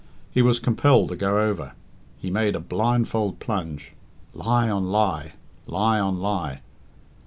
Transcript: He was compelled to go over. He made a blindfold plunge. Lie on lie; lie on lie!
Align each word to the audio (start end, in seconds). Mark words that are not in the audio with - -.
He 0.31 0.41
was 0.41 0.59
compelled 0.59 1.09
to 1.09 1.15
go 1.15 1.39
over. 1.39 1.73
He 2.19 2.31
made 2.31 2.55
a 2.55 2.59
blindfold 2.59 3.39
plunge. 3.39 3.91
Lie 4.33 4.67
on 4.67 4.87
lie; 4.89 5.33
lie 5.67 5.99
on 5.99 6.17
lie! 6.19 6.61